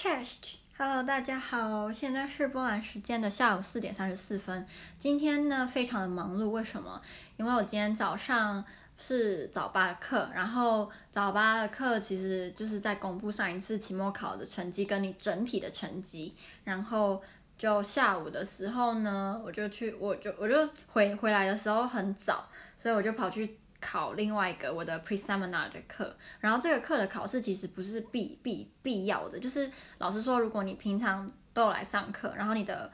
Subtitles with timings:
[0.00, 4.64] Chest，Hello，大家好，现在是波兰时间的下午四点三十四分。
[4.96, 7.02] 今天呢，非常的忙碌，为什么？
[7.36, 8.64] 因为我今天早上
[8.96, 17.20] 是早八课，然后早八的课其实就是在公布上一次期末考的成绩跟你整体的成绩，然后
[17.56, 20.54] 就下午的时候呢，我就去，我就我就
[20.86, 23.58] 回回来的时候很早，所以我就跑去。
[23.80, 32.90] 考另外一个我的 pre-seminar 的课，然后这个课的考试其实不是必必必要的，就是老师说，如果你平常都来上课，然后你的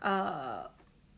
[0.00, 0.64] 呃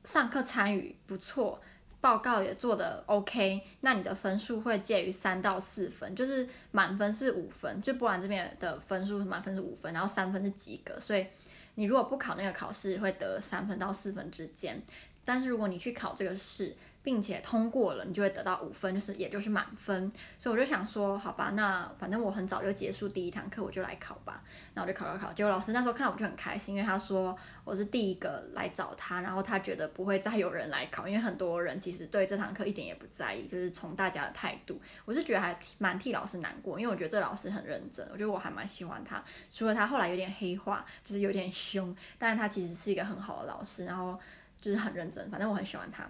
[0.05, 1.61] 上课参与不错，
[2.01, 11.27] 报告也做的 OK，那你的分数会介于三到四分，就是满分是五分，就波兰这边的分数满分是五分，然后三分是及格，所以
[11.75, 14.83] 你如果不考那个考试，会得三分到四分之间，
[15.27, 16.75] 但是如果你去考这个试。
[17.03, 20.13] 并且通过了，你就会得到五分，就是也就是满分。
[20.39, 24.43] 所以我就想说，好吧，那反正我很早就结束第一堂课，我就来考吧。
[24.75, 39.23] 然后我就考考考，结果老师那时候看到我就很开心，因为他说我是第一个来找他，然后他觉得不会再有人来考，因为很多人其实对这堂课一点也不在意，就是从大家的态度，我是觉得还蛮替老师难过，因为我觉得这老师很认真，我觉得我还蛮喜欢他。
[39.51, 44.19] 除了他后来有点黑化，就是有点凶，但是他其实是一个很好的老师，然后
[44.61, 46.07] 就是很认真，反正我很喜欢他。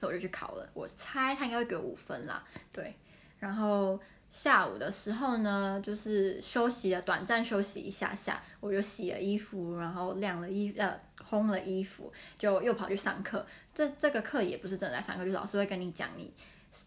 [0.00, 2.42] 所以我就去考了，我猜他应该会给我五分啦。
[2.72, 2.96] 对，
[3.38, 13.44] 然后下午的时候呢，就是休息了，短暂休息一下下，我就洗了衣服，然后晾了衣呃烘了衣服，就又跑去上课。
[13.74, 16.32] 这这个课也不是真的在上课，就是老师会跟你讲你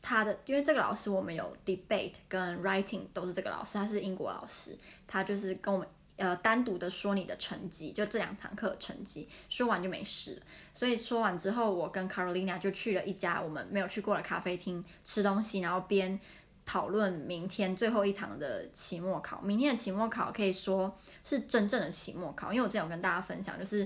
[0.01, 4.75] 他的，因为这个老师我们有 debate 跟 writing 都是这个老师，他是英国老师，
[5.05, 5.87] 他就是跟我们。
[6.23, 10.41] 呃，单独的说你的成绩，就这两堂课成绩，说完就没事。
[10.71, 16.17] 所以说完之后，我跟 Carolina 就去了一家我们没有去过的咖啡厅吃东西，然后边
[16.65, 19.41] 讨论明天最后一堂的期末考。
[19.41, 23.85] 明天的期末考可以说是真正的期末考，因为我之前有跟大家分享，就是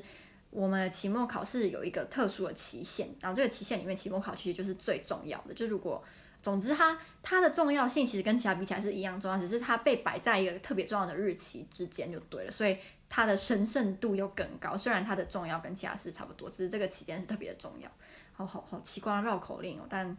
[0.52, 6.04] 我们的期末考试有一个特殊的期限，然后这个期限里面期末考其实就是最重要的，就如果。
[6.42, 12.78] 总之它，它的重要性其实跟其他比起来是一样重要，只是它被摆在一个特别重要的日期之间就对了，所以
[13.10, 14.78] 它的神圣度又更高。
[14.78, 17.90] 虽然它的重要跟其他事差不多，只是这个期间是特别的重要。
[18.34, 20.16] 好好好奇怪绕口令哦，但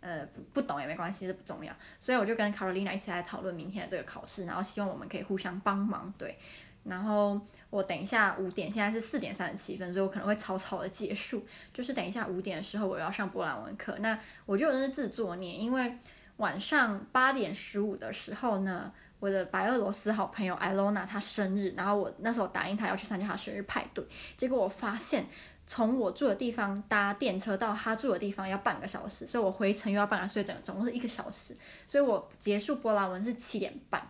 [0.00, 1.74] 呃不，懂也没关系，这不重要。
[1.98, 6.38] 所以我就跟 Carolina 一起来讨论明天的这个考试，然后希望我们可以互相帮忙，对。
[6.84, 11.44] 然后我等一下五点，现在是四点三十七分，所以我可能会草草的结束。
[11.72, 13.96] 就是等一下五点的时候，我要上波兰文课。
[14.00, 15.96] 那我就有那自作孽，因为
[16.38, 24.04] 晚上八点十五的时候呢，我的白俄罗斯好朋友艾罗娜她生日，然后我那时候答应她要去参加她生日派对。
[24.36, 25.26] 结果我发现，
[25.64, 31.56] 从我住的地方搭电车到她住的地方要半个小时，所以我回程又要半个小时，整个总共是一个小时。
[31.86, 34.04] 所以我结束波兰文是七点半。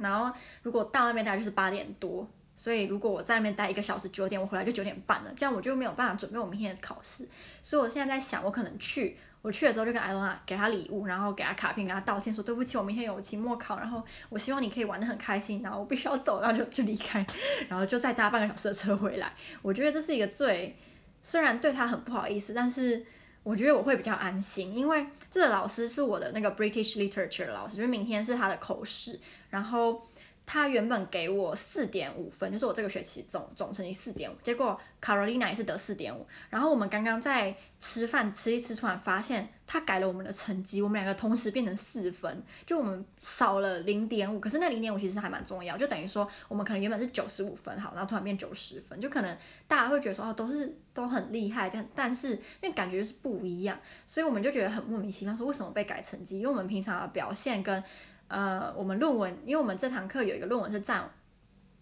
[0.00, 7.26] 然后如果到那边大概就是八点多，所以如果我在那边待一个小时，九点我回来就九点半了，这样我就没有办法准备我明天的考试。
[7.62, 17.24] 所以我现在在想，我可能去，我去了之后就跟艾罗娜给他礼物，然后给他卡片，给他道歉，说对不起，我明天有期末考，然后我希望你可以玩得很开心，然后我必须要走，然后就就离开，
[17.68, 19.32] 然后就再搭半个小时的车回来。
[19.62, 20.76] 我觉得这是一个最，
[21.22, 23.06] 虽然对他很不好意思，但是。
[23.42, 29.18] 我觉得我会比较安心，因为这个老师是我的那个 British Literature 老师，就是明天是他的口试，
[29.50, 30.02] 然后。
[30.52, 36.26] 他原本给我四点五分，就是我这个学期总总成绩四点五，结果 Carolina 也是得四点五。
[36.48, 44.40] 然后我们刚刚在吃饭吃一吃，突然发现他改了我们的成绩，我们两个同时变成四分，就我们少了零点五。
[44.40, 49.38] 可是那零点五其实还蛮重要，就等于说我们可能原本是九十五分好，然后突然变九十分，就可能
[49.68, 56.40] 大家会觉得说哦都是都很厉害，但但是那感觉是不一样，所以我们就觉得很莫名其妙，说为什么被改成绩？
[56.40, 57.80] 因为我们平常的表现跟。
[58.30, 61.02] 呃，我们论文，因为我们这堂课有一个论文是占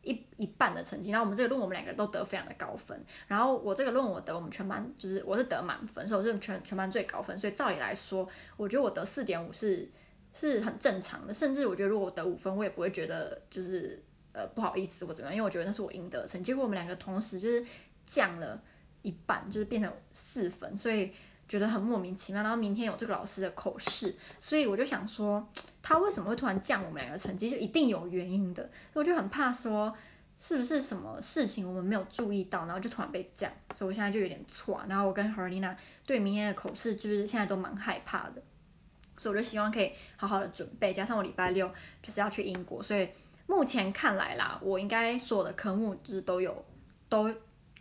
[0.01, 8.27] 一一半的成绩，然后我们这个论文我们两个人都得非常的高分，然后我这个论文我得我们全班就是我是得满分，所以我是全全班最高分，所以照理来说，
[8.57, 9.87] 我觉得我得四点五是
[10.33, 16.47] 是很正常的，甚至我觉得如果我得五分，我也不会觉得就是呃不好意思或怎么样，因为我觉得那是我应得的成绩。
[16.53, 17.63] 结果我们两个同时就是
[18.07, 18.59] 降了
[19.03, 21.13] 一半，就是变成四分，所以。
[21.49, 25.49] 觉得很莫名其妙，然后明天有这个老师的口试，所以我就想说，
[25.83, 28.63] 他为什么会突然降我们两个成绩，就一定有原因的，
[28.93, 29.91] 所以我就很怕说，
[30.39, 35.75] 是不是什么事情我们没有注意到，然后就突然被降，所以我现在就有点错，然后我跟 Carolina
[36.05, 38.43] 对明天的口试就是现在都蛮害怕的，
[39.17, 41.71] 所以我就希望可以好好的准备，加上我礼拜六
[42.03, 43.09] 就是要去英国，所以
[43.47, 46.65] 目前看来啦，我应该所有的科目就是都有
[47.09, 47.35] 都。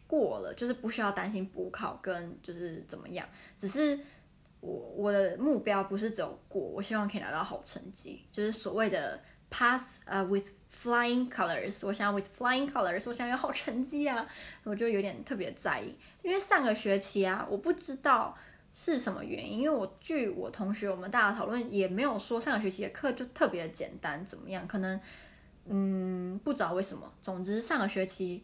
[0.08, 3.28] 过了就是不需要担心补考跟就是怎么样，
[3.60, 4.00] 只是
[4.62, 14.28] 我我的目标不是只有过，我希望可以拿到好成绩，就是所谓的 pass 呃、uh, with flying colors，我想要 with flying colors，我想要好成绩啊，
[14.64, 18.38] 我就有点特别在意，因为上个学期啊，我不知道
[18.74, 25.00] 是什么原因，因为我据我同学我们大家讨论，也没有说上个学期的课就特别简单怎么样，可能
[25.66, 28.44] 嗯不知道为什么，总之上个学期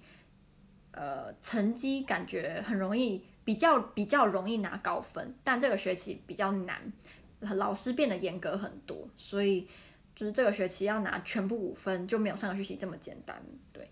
[0.94, 6.94] 呃成绩感觉很容易，比较比较容易拿高分，但这个学期比较难，
[7.42, 9.68] 老师变得严格很多，所以。
[10.16, 13.36] 就是这个学期要拿全部五分，就没有上个学期这么简单，
[13.72, 13.90] 对，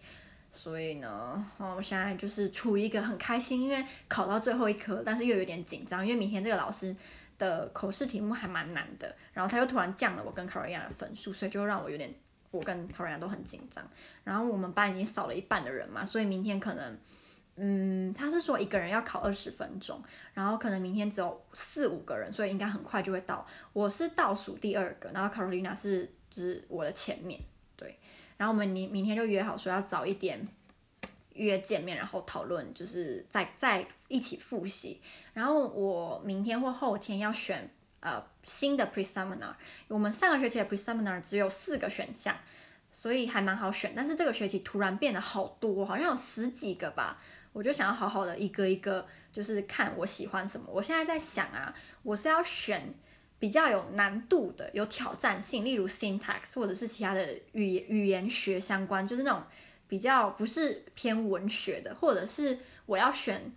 [0.51, 6.95] 所以呢，我现在就是处于一个很开心，因为考到最后一科，但是又有点紧张，因为明天这个老师
[7.39, 12.13] 的口试题目还蛮难的，然后他又突然降了我跟 c a r o l i n 的分数，所以就让我有点，
[12.51, 13.83] 我跟陶然都很紧张。
[14.23, 16.97] 然后我们班已经少了一半的人嘛，所以明天可能，
[17.55, 20.01] 嗯，他是说一个人要考二十分钟，
[20.33, 23.47] 然后可能明天只有四五个人，所以应该很快就会到。
[23.73, 26.11] 我是倒数第二个，然后 Carolina 是。
[26.33, 27.41] 就是我的前面，
[27.75, 27.99] 对，
[28.37, 30.47] 然后我们明明天就约好说要早一点
[31.33, 35.01] 约见面，然后讨论，就是再再一起复习。
[35.33, 37.69] 然后我明天或后天要选
[38.01, 39.53] 呃新的 pre-seminar，
[39.87, 42.37] 我们上个学期的 pre-seminar 只有四个选项，
[42.91, 43.93] 所以还蛮好选。
[43.95, 47.21] 但是这个学期突然变得好多，好像有十几个吧，
[47.53, 50.67] 我就想要好好的一个一个就是看我喜欢什么。
[50.69, 52.93] 我现在在想啊，我是要选。
[53.41, 59.41] 比较有难度的、有挑战性，例如 syntax 或者是其他的语言语言学相关，就是那种
[59.87, 63.51] 比较不是偏文学的，或者是我要选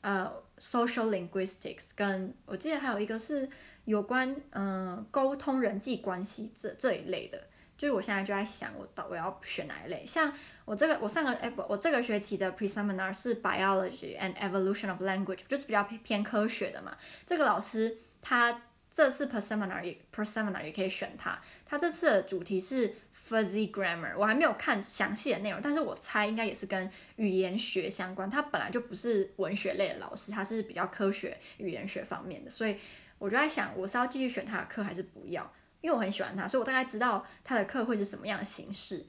[0.00, 0.28] 呃
[0.58, 3.48] social linguistics，跟我记得还有一个是
[3.84, 7.42] 有关嗯、呃、沟通人际关系这这一类的，
[7.76, 10.32] 就是我现在就在想我到我要选哪一类，像
[10.64, 16.96] 我这个我上个哎不我这个学期的 pre-seminar 是 biology and evolution of language，就是比较偏科学的嘛，
[17.26, 18.62] 这个老师他。
[18.92, 28.28] 这次 pre-seminar 也 pre-seminar 也可以选他，他这次的主题是 fuzzy grammar，我还没有看详细的内容，但是我猜应该也是跟语言学相关。
[28.28, 32.76] 他本来就不是文学类的老师，他是比较科学语言学方面的，所以
[33.20, 35.48] 我就在想，我是要继续选他的课还是不要？
[35.80, 39.06] 因为我很喜欢他，所以我大概知道他的课会是什么样的形式。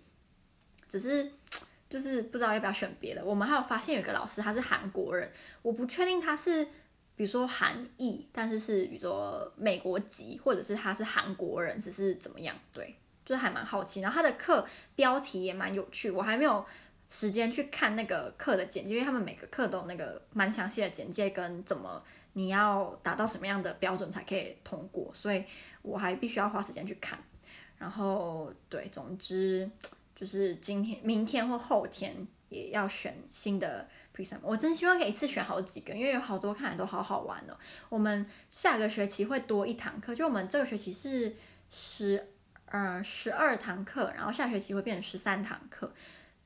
[0.87, 1.31] 只是
[1.89, 3.25] 就是不知道要不要选别的。
[3.25, 5.31] 我们还有发现有一个老师他是韩国人，
[5.63, 6.67] 我不确定他是。
[7.13, 12.55] 比如说韩裔，但是是比如说美国籍，或者是他是韩国人，只是怎么样？
[12.73, 13.99] 对，就是还蛮好奇。
[13.99, 14.65] 然后他的课
[14.95, 16.65] 标题也蛮有趣，我还没有
[17.09, 22.01] 时间去看那个课的简介，因为他们每个课都有那个蛮详细的简介跟怎么
[22.33, 25.43] 你要达到什么样的标准才可以通过，所以
[25.81, 27.19] 我还必须要花时间去看。
[27.77, 29.69] 然后对，总之
[30.15, 33.87] 就是今天、明天或后天也要选新的。
[34.43, 37.57] 我真希望可以一次选好几个，因为有好多看来都好好玩哦。
[37.89, 41.35] 我们下个学期会多一堂课，就我们这个学期是
[41.71, 42.27] 十
[42.65, 45.91] 呃十二堂课，然后下学期会变成十三堂课，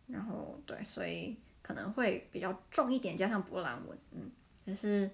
[0.07, 4.31] 然后对，所以可能会比较重一点，加上波兰文，嗯，
[4.65, 5.11] 但是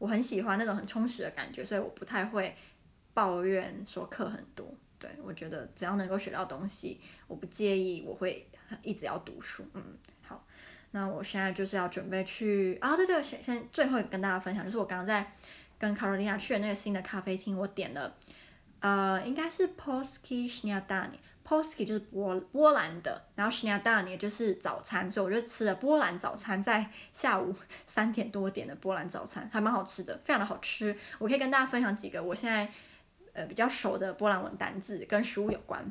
[0.00, 2.56] 我很喜欢那种很充实的感觉，所以我不太会
[3.14, 4.66] 抱怨说课很多。
[4.98, 8.48] 对，我觉得只要能够学到东西，我不介意，我会
[8.82, 9.82] 一直要读书，嗯。
[10.22, 10.44] 好
[10.92, 15.32] 那我现在就是要准备去啊，对对，先先最后跟大家分享，就是我刚刚在
[15.78, 18.16] 跟 Carolina 去的那个新的咖啡厅，我点了，
[18.80, 20.48] 呃，应该是 Polski
[21.50, 27.52] Polski 就是波波兰的，然后 Śniadanie 就是早餐，所以我就吃了波兰早餐，在下午
[27.86, 30.96] 三点多点的波兰早餐，还蛮好吃的，非常的好吃。
[31.18, 32.70] 我可以跟大家分享几个我现在
[33.32, 35.90] 呃比较熟的波兰文单字跟食物有关。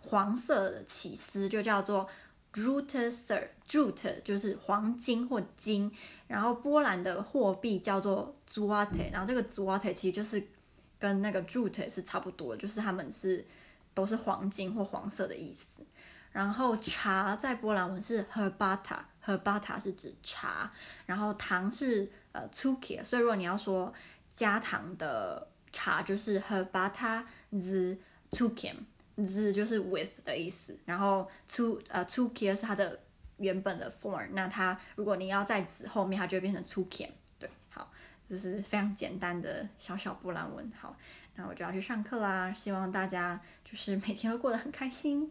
[0.00, 2.08] 黄色的起司，就叫做
[2.54, 5.92] rote sir，rote 就是黄金或金。
[6.26, 10.42] 然后波兰的货币叫做 złoty，然后这个 złoty 其实就是。
[10.98, 13.46] 跟那个 rote 是差不多，就是他们是
[13.92, 15.66] 都是黄金或黄色的意思。
[16.32, 20.72] 然后茶在波兰文是 herbata，herbata 是指茶。
[21.04, 23.92] 然后糖是呃 cukier，所以如果你要说
[24.30, 25.46] 加糖的
[25.76, 27.98] 茶，就是 herbata z
[28.30, 30.78] cukiem，z 就是 with 的意思。
[30.84, 33.00] 然后 tu 呃 cukier 是它的
[33.36, 37.10] 原本的 form，那它如果你要在子后面，它就会变成 cukiem。
[38.28, 40.96] 这是非常简单的小小波兰文，好，
[41.36, 42.52] 那我就要去上课啦。
[42.52, 45.30] 希望大家就是每天都过得很开心。